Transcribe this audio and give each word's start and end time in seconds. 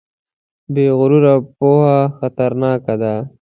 بې 0.73 0.85
غروره 0.97 1.35
پوهه 1.57 1.99
خطرناکه 2.17 2.95
ده. 3.01 3.13